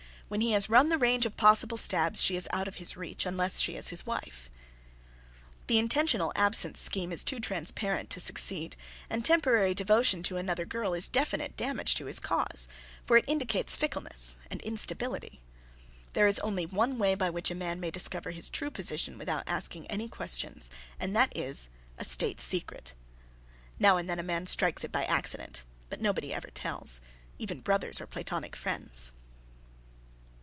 When 0.31 0.39
he 0.39 0.53
has 0.53 0.69
run 0.69 0.87
the 0.87 0.97
range 0.97 1.25
of 1.25 1.35
possible 1.35 1.75
stabs, 1.75 2.23
she 2.23 2.37
is 2.37 2.47
out 2.53 2.65
of 2.69 2.77
his 2.77 2.95
reach 2.95 3.25
unless 3.25 3.59
she 3.59 3.75
is 3.75 3.89
his 3.89 4.05
wife. 4.05 4.49
[Sidenote: 4.49 4.63
A 4.63 5.03
State 5.03 5.43
Secret] 5.43 5.67
The 5.67 5.79
intentional 5.79 6.33
absence 6.37 6.79
scheme 6.79 7.11
is 7.11 7.23
too 7.25 7.39
transparent 7.41 8.09
to 8.11 8.19
succeed, 8.21 8.77
and 9.09 9.25
temporary 9.25 9.73
devotion 9.73 10.23
to 10.23 10.37
another 10.37 10.63
girl 10.65 10.93
is 10.93 11.09
definite 11.09 11.57
damage 11.57 11.95
to 11.95 12.05
his 12.05 12.21
cause, 12.21 12.69
for 13.05 13.17
it 13.17 13.25
indicates 13.27 13.75
fickleness 13.75 14.39
and 14.49 14.61
instability. 14.61 15.41
There 16.13 16.27
is 16.27 16.39
only 16.39 16.65
one 16.65 16.97
way 16.97 17.13
by 17.13 17.29
which 17.29 17.51
a 17.51 17.53
man 17.53 17.81
may 17.81 17.91
discover 17.91 18.31
his 18.31 18.49
true 18.49 18.71
position 18.71 19.17
without 19.17 19.43
asking 19.47 19.85
any 19.87 20.07
questions, 20.07 20.71
and 20.97 21.13
that 21.13 21.35
is 21.35 21.67
a 21.97 22.05
state 22.05 22.39
secret. 22.39 22.93
Now 23.79 23.97
and 23.97 24.09
then 24.09 24.17
a 24.17 24.23
man 24.23 24.47
strikes 24.47 24.85
it 24.85 24.93
by 24.93 25.03
accident, 25.03 25.65
but 25.89 25.99
nobody 25.99 26.33
ever 26.33 26.47
tells 26.51 27.01
even 27.37 27.59
brothers 27.59 27.99
or 27.99 28.07
platonic 28.07 28.55
friends. 28.55 29.11